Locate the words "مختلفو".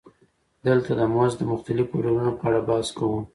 1.51-2.03